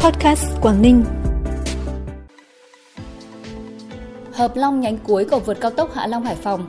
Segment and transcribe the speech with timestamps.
[0.00, 1.04] Podcast Quảng Ninh.
[4.32, 6.66] Hợp Long nhánh cuối cầu vượt cao tốc Hạ Long Hải Phòng.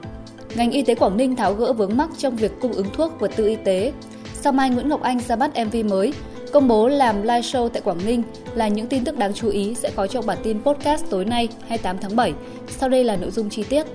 [0.55, 3.31] Ngành y tế Quảng Ninh tháo gỡ vướng mắc trong việc cung ứng thuốc vật
[3.35, 3.93] tư y tế.
[4.33, 6.13] Sau mai Nguyễn Ngọc Anh ra mắt MV mới,
[6.53, 8.23] công bố làm live show tại Quảng Ninh
[8.55, 11.47] là những tin tức đáng chú ý sẽ có trong bản tin podcast tối nay
[11.67, 12.33] 28 tháng 7.
[12.67, 13.85] Sau đây là nội dung chi tiết.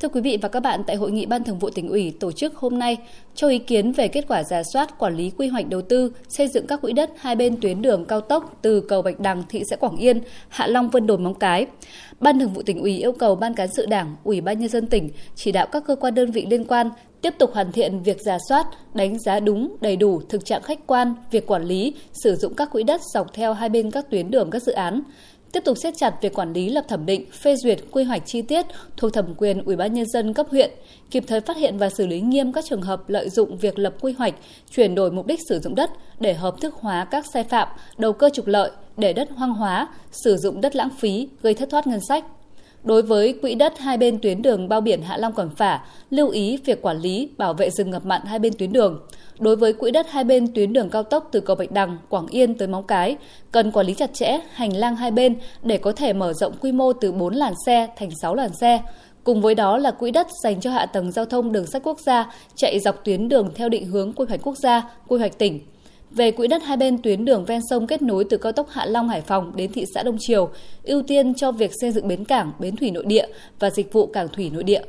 [0.00, 2.32] Thưa quý vị và các bạn, tại hội nghị Ban Thường vụ tỉnh ủy tổ
[2.32, 2.96] chức hôm nay
[3.34, 6.48] cho ý kiến về kết quả giả soát quản lý quy hoạch đầu tư xây
[6.48, 9.62] dựng các quỹ đất hai bên tuyến đường cao tốc từ cầu Bạch Đằng, thị
[9.70, 11.66] xã Quảng Yên, Hạ Long, Vân Đồn, Móng Cái.
[12.20, 14.86] Ban Thường vụ tỉnh ủy yêu cầu Ban cán sự Đảng, Ủy ban nhân dân
[14.86, 16.90] tỉnh chỉ đạo các cơ quan đơn vị liên quan
[17.20, 20.86] tiếp tục hoàn thiện việc giả soát, đánh giá đúng, đầy đủ thực trạng khách
[20.86, 24.30] quan, việc quản lý, sử dụng các quỹ đất dọc theo hai bên các tuyến
[24.30, 25.02] đường các dự án,
[25.56, 28.42] tiếp tục siết chặt việc quản lý lập thẩm định, phê duyệt quy hoạch chi
[28.42, 30.70] tiết thuộc thẩm quyền Ủy ban nhân dân cấp huyện,
[31.10, 33.94] kịp thời phát hiện và xử lý nghiêm các trường hợp lợi dụng việc lập
[34.00, 34.34] quy hoạch,
[34.70, 38.12] chuyển đổi mục đích sử dụng đất để hợp thức hóa các sai phạm, đầu
[38.12, 41.86] cơ trục lợi, để đất hoang hóa, sử dụng đất lãng phí, gây thất thoát
[41.86, 42.24] ngân sách.
[42.84, 46.28] Đối với quỹ đất hai bên tuyến đường bao biển Hạ Long Cẩm Phả, lưu
[46.28, 49.00] ý việc quản lý, bảo vệ rừng ngập mặn hai bên tuyến đường.
[49.38, 52.26] Đối với quỹ đất hai bên tuyến đường cao tốc từ cầu Bạch Đằng, Quảng
[52.26, 53.16] Yên tới Móng Cái,
[53.52, 56.72] cần quản lý chặt chẽ hành lang hai bên để có thể mở rộng quy
[56.72, 58.80] mô từ 4 làn xe thành 6 làn xe.
[59.24, 62.00] Cùng với đó là quỹ đất dành cho hạ tầng giao thông đường sắt quốc
[62.00, 65.60] gia chạy dọc tuyến đường theo định hướng quy hoạch quốc gia, quy hoạch tỉnh
[66.10, 68.86] về quỹ đất hai bên tuyến đường ven sông kết nối từ cao tốc Hạ
[68.86, 70.50] Long Hải Phòng đến thị xã Đông Triều,
[70.82, 73.26] ưu tiên cho việc xây dựng bến cảng, bến thủy nội địa
[73.58, 74.82] và dịch vụ cảng thủy nội địa.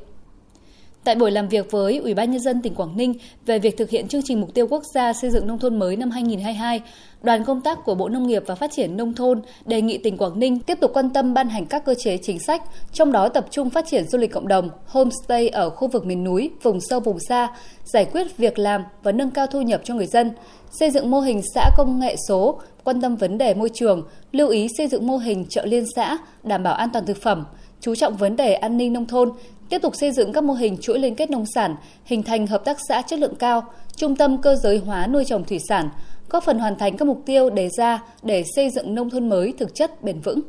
[1.08, 3.13] Tại buổi làm việc với Ủy ban nhân dân tỉnh Quảng Ninh
[3.45, 5.95] về việc thực hiện chương trình mục tiêu quốc gia xây dựng nông thôn mới
[5.95, 6.81] năm 2022,
[7.22, 10.17] đoàn công tác của Bộ Nông nghiệp và Phát triển nông thôn đề nghị tỉnh
[10.17, 12.61] Quảng Ninh tiếp tục quan tâm ban hành các cơ chế chính sách,
[12.94, 16.23] trong đó tập trung phát triển du lịch cộng đồng, homestay ở khu vực miền
[16.23, 17.47] núi, vùng sâu vùng xa,
[17.83, 20.31] giải quyết việc làm và nâng cao thu nhập cho người dân,
[20.72, 24.50] xây dựng mô hình xã công nghệ số, quan tâm vấn đề môi trường, lưu
[24.50, 27.45] ý xây dựng mô hình chợ liên xã, đảm bảo an toàn thực phẩm,
[27.81, 29.31] chú trọng vấn đề an ninh nông thôn,
[29.69, 31.75] tiếp tục xây dựng các mô hình chuỗi liên kết nông sản,
[32.06, 33.63] hình thành hợp tác xã chất lượng cao,
[33.96, 35.90] trung tâm cơ giới hóa nuôi trồng thủy sản,
[36.29, 39.53] góp phần hoàn thành các mục tiêu đề ra để xây dựng nông thôn mới
[39.57, 40.41] thực chất bền vững.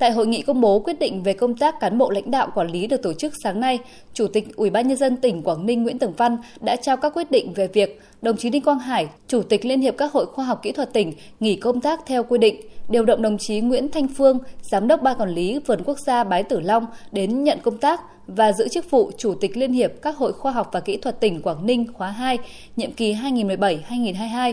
[0.00, 2.70] Tại hội nghị công bố quyết định về công tác cán bộ lãnh đạo quản
[2.70, 3.78] lý được tổ chức sáng nay,
[4.14, 7.14] Chủ tịch Ủy ban nhân dân tỉnh Quảng Ninh Nguyễn Tường Văn đã trao các
[7.14, 10.26] quyết định về việc đồng chí Đinh Quang Hải, Chủ tịch Liên hiệp các hội
[10.26, 13.60] khoa học kỹ thuật tỉnh nghỉ công tác theo quy định, điều động đồng chí
[13.60, 17.44] Nguyễn Thanh Phương, Giám đốc Ban Quản lý Vườn Quốc gia Bái Tử Long đến
[17.44, 20.68] nhận công tác và giữ chức vụ Chủ tịch Liên hiệp các hội khoa học
[20.72, 22.38] và kỹ thuật tỉnh Quảng Ninh khóa 2,
[22.76, 24.52] nhiệm kỳ 2017-2022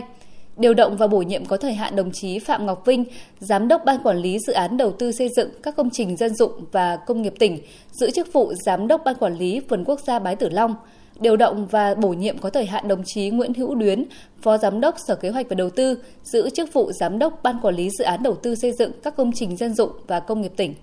[0.58, 3.04] điều động và bổ nhiệm có thời hạn đồng chí Phạm Ngọc Vinh,
[3.40, 6.34] Giám đốc Ban Quản lý Dự án Đầu tư xây dựng các công trình dân
[6.34, 7.58] dụng và công nghiệp tỉnh,
[7.92, 10.74] giữ chức vụ Giám đốc Ban Quản lý Vườn Quốc gia Bái Tử Long,
[11.20, 14.04] điều động và bổ nhiệm có thời hạn đồng chí Nguyễn Hữu Đuyến,
[14.42, 17.56] Phó Giám đốc Sở Kế hoạch và Đầu tư, giữ chức vụ Giám đốc Ban
[17.62, 20.40] Quản lý Dự án Đầu tư xây dựng các công trình dân dụng và công
[20.40, 20.74] nghiệp tỉnh.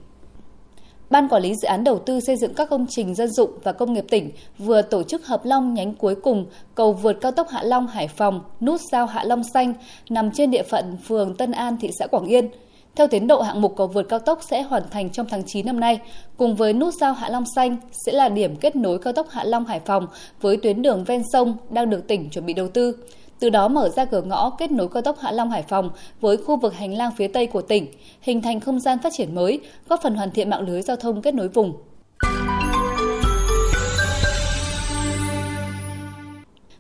[1.10, 3.72] Ban Quản lý Dự án Đầu tư xây dựng các công trình dân dụng và
[3.72, 6.46] công nghiệp tỉnh vừa tổ chức hợp long nhánh cuối cùng
[6.76, 9.74] cầu vượt cao tốc Hạ Long Hải Phòng, nút giao Hạ Long Xanh
[10.10, 12.50] nằm trên địa phận phường Tân An, thị xã Quảng Yên.
[12.96, 15.66] Theo tiến độ hạng mục cầu vượt cao tốc sẽ hoàn thành trong tháng 9
[15.66, 16.00] năm nay,
[16.38, 19.44] cùng với nút giao Hạ Long Xanh sẽ là điểm kết nối cao tốc Hạ
[19.44, 20.08] Long Hải Phòng
[20.42, 22.98] với tuyến đường ven sông đang được tỉnh chuẩn bị đầu tư
[23.40, 25.90] từ đó mở ra cửa ngõ kết nối cao tốc Hạ Long Hải Phòng
[26.22, 27.88] với khu vực hành lang phía Tây của tỉnh,
[28.22, 29.60] hình thành không gian phát triển mới,
[29.90, 31.74] góp phần hoàn thiện mạng lưới giao thông kết nối vùng.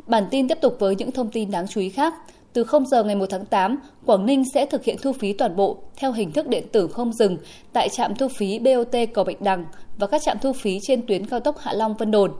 [0.07, 2.13] Bản tin tiếp tục với những thông tin đáng chú ý khác.
[2.53, 5.55] Từ 0 giờ ngày 1 tháng 8, Quảng Ninh sẽ thực hiện thu phí toàn
[5.55, 7.37] bộ theo hình thức điện tử không dừng
[7.73, 9.65] tại trạm thu phí BOT cầu Bạch Đằng
[9.97, 12.31] và các trạm thu phí trên tuyến cao tốc Hạ Long Vân Đồn.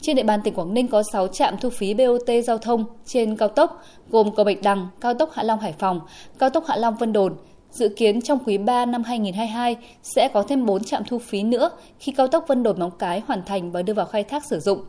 [0.00, 3.36] Trên địa bàn tỉnh Quảng Ninh có 6 trạm thu phí BOT giao thông trên
[3.36, 6.00] cao tốc, gồm cầu Bạch Đằng, cao tốc Hạ Long Hải Phòng,
[6.38, 7.34] cao tốc Hạ Long Vân Đồn.
[7.70, 11.70] Dự kiến trong quý 3 năm 2022 sẽ có thêm 4 trạm thu phí nữa
[11.98, 14.60] khi cao tốc Vân Đồn Móng Cái hoàn thành và đưa vào khai thác sử
[14.60, 14.80] dụng.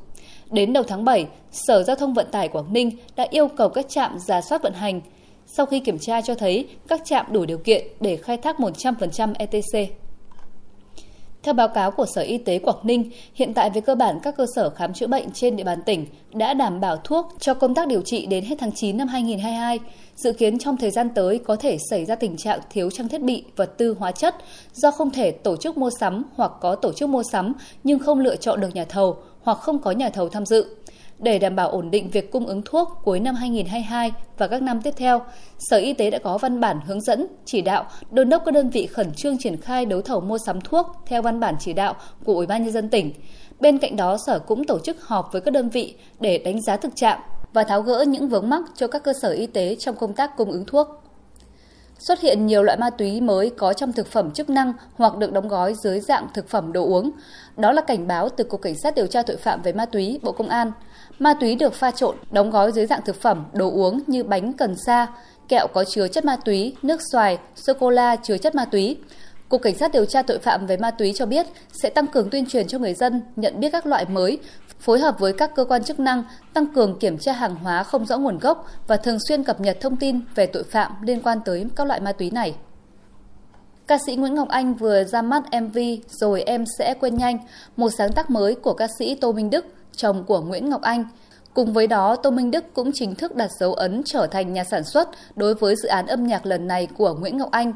[0.51, 3.89] Đến đầu tháng 7, Sở Giao thông Vận tải Quảng Ninh đã yêu cầu các
[3.89, 5.01] trạm giả soát vận hành.
[5.45, 9.33] Sau khi kiểm tra cho thấy các trạm đủ điều kiện để khai thác 100%
[9.39, 9.91] ETC.
[11.43, 14.35] Theo báo cáo của Sở Y tế Quảng Ninh, hiện tại về cơ bản các
[14.37, 17.75] cơ sở khám chữa bệnh trên địa bàn tỉnh đã đảm bảo thuốc cho công
[17.75, 19.79] tác điều trị đến hết tháng 9 năm 2022.
[20.15, 23.21] Dự kiến trong thời gian tới có thể xảy ra tình trạng thiếu trang thiết
[23.21, 24.35] bị, vật tư, hóa chất
[24.73, 27.53] do không thể tổ chức mua sắm hoặc có tổ chức mua sắm
[27.83, 30.75] nhưng không lựa chọn được nhà thầu hoặc không có nhà thầu tham dự.
[31.19, 34.81] Để đảm bảo ổn định việc cung ứng thuốc cuối năm 2022 và các năm
[34.81, 35.21] tiếp theo,
[35.57, 38.69] Sở Y tế đã có văn bản hướng dẫn, chỉ đạo, đôn đốc các đơn
[38.69, 41.95] vị khẩn trương triển khai đấu thầu mua sắm thuốc theo văn bản chỉ đạo
[42.25, 43.13] của Ủy ban nhân dân tỉnh.
[43.59, 46.77] Bên cạnh đó, Sở cũng tổ chức họp với các đơn vị để đánh giá
[46.77, 47.19] thực trạng
[47.53, 50.37] và tháo gỡ những vướng mắc cho các cơ sở y tế trong công tác
[50.37, 50.87] cung ứng thuốc.
[51.99, 55.31] Xuất hiện nhiều loại ma túy mới có trong thực phẩm chức năng hoặc được
[55.31, 57.11] đóng gói dưới dạng thực phẩm đồ uống.
[57.57, 60.19] Đó là cảnh báo từ Cục Cảnh sát điều tra tội phạm về ma túy
[60.23, 60.71] Bộ Công an.
[61.19, 64.53] Ma túy được pha trộn, đóng gói dưới dạng thực phẩm, đồ uống như bánh
[64.53, 65.07] cần sa,
[65.47, 68.97] kẹo có chứa chất ma túy, nước xoài, sô-cô-la chứa chất ma túy.
[69.49, 71.47] Cục Cảnh sát điều tra tội phạm về ma túy cho biết
[71.83, 74.39] sẽ tăng cường tuyên truyền cho người dân nhận biết các loại mới,
[74.79, 76.23] phối hợp với các cơ quan chức năng
[76.53, 79.77] tăng cường kiểm tra hàng hóa không rõ nguồn gốc và thường xuyên cập nhật
[79.81, 82.55] thông tin về tội phạm liên quan tới các loại ma túy này.
[83.87, 87.37] Ca sĩ Nguyễn Ngọc Anh vừa ra mắt MV Rồi em sẽ quên nhanh,
[87.77, 89.65] một sáng tác mới của ca sĩ Tô Minh Đức,
[89.95, 91.03] chồng của Nguyễn Ngọc Anh.
[91.59, 94.63] Cùng với đó, Tô Minh Đức cũng chính thức đặt dấu ấn trở thành nhà
[94.63, 97.73] sản xuất đối với dự án âm nhạc lần này của Nguyễn Ngọc Anh.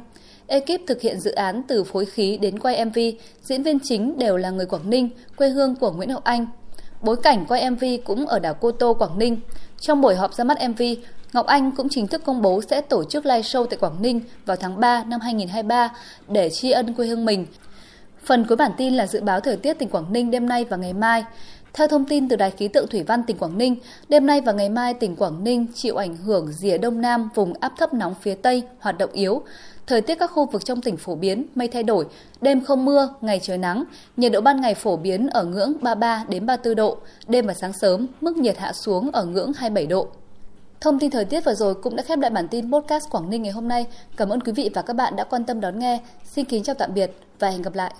[0.47, 2.99] Ekip thực hiện dự án từ phối khí đến quay MV,
[3.41, 6.47] diễn viên chính đều là người Quảng Ninh, quê hương của Nguyễn Ngọc Anh.
[7.01, 9.39] Bối cảnh quay MV cũng ở đảo Cô Tô, Quảng Ninh.
[9.79, 10.81] Trong buổi họp ra mắt MV,
[11.33, 14.21] Ngọc Anh cũng chính thức công bố sẽ tổ chức live show tại Quảng Ninh
[14.45, 15.93] vào tháng 3 năm 2023
[16.27, 17.45] để tri ân quê hương mình.
[18.25, 20.77] Phần cuối bản tin là dự báo thời tiết tỉnh Quảng Ninh đêm nay và
[20.77, 21.23] ngày mai.
[21.73, 23.75] Theo thông tin từ Đài khí tượng thủy văn tỉnh Quảng Ninh,
[24.09, 27.53] đêm nay và ngày mai tỉnh Quảng Ninh chịu ảnh hưởng rìa đông nam vùng
[27.59, 29.41] áp thấp nóng phía Tây hoạt động yếu.
[29.87, 32.05] Thời tiết các khu vực trong tỉnh phổ biến, mây thay đổi,
[32.41, 33.83] đêm không mưa, ngày trời nắng,
[34.17, 36.97] nhiệt độ ban ngày phổ biến ở ngưỡng 33 đến 34 độ,
[37.27, 40.07] đêm và sáng sớm mức nhiệt hạ xuống ở ngưỡng 27 độ.
[40.81, 43.43] Thông tin thời tiết vừa rồi cũng đã khép lại bản tin podcast Quảng Ninh
[43.43, 43.85] ngày hôm nay.
[44.17, 45.99] Cảm ơn quý vị và các bạn đã quan tâm đón nghe.
[46.23, 47.93] Xin kính chào tạm biệt và hẹn gặp lại.